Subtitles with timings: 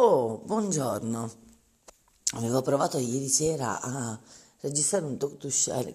[0.00, 1.28] Oh, buongiorno.
[2.34, 4.16] Avevo provato ieri sera a
[4.60, 5.92] registrare un talk to share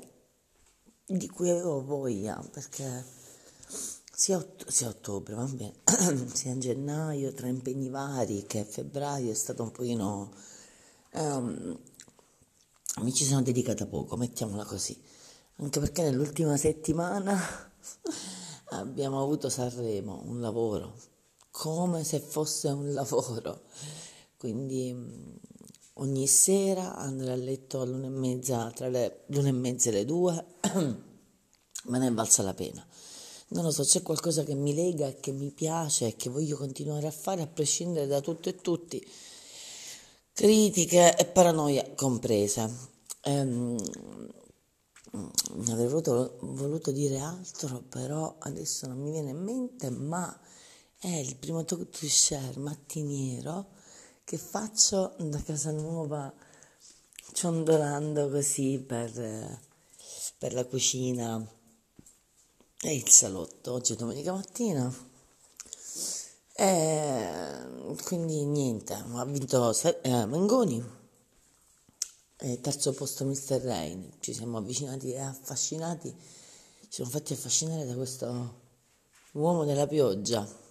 [1.06, 3.06] di cui avevo voglia perché
[4.12, 5.76] sia, ott- sia ottobre, va bene,
[6.36, 10.34] sia gennaio tra impegni vari che febbraio è stato un pochino...
[11.12, 11.80] ehm,
[13.04, 15.02] mi ci sono dedicata poco, mettiamola così,
[15.60, 17.40] anche perché nell'ultima settimana
[18.72, 21.13] abbiamo avuto Sanremo, un lavoro
[21.54, 23.62] come se fosse un lavoro.
[24.38, 25.40] Quindi mh,
[25.94, 30.06] ogni sera andare a letto all'una e mezza, tra le l'una e mezza e le
[30.06, 32.86] due, me ne è valsa la pena.
[33.50, 36.58] Non lo so, c'è qualcosa che mi lega e che mi piace e che voglio
[36.58, 39.06] continuare a fare a prescindere da tutto e tutti,
[40.34, 42.68] critiche e paranoia comprese.
[43.22, 43.78] Ehm,
[45.70, 50.36] avrei voluto, voluto dire altro, però adesso non mi viene in mente, ma
[51.04, 53.72] è il primo talk to share mattiniero
[54.24, 56.34] che faccio da casa nuova,
[57.34, 59.60] ciondolando così per,
[60.38, 61.46] per la cucina
[62.82, 63.74] e il salotto.
[63.74, 64.90] Oggi è domenica mattina.
[66.56, 70.82] E quindi niente, ha vinto eh, Mengoni,
[72.38, 73.60] e terzo posto Mr.
[73.62, 74.10] Rain.
[74.22, 76.16] Ci siamo avvicinati e affascinati,
[76.84, 78.62] ci siamo fatti affascinare da questo
[79.34, 80.63] uomo della pioggia.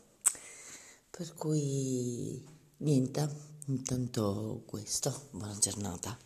[1.14, 2.42] Per cui
[2.78, 3.28] niente,
[3.66, 6.16] intanto questo, buona giornata.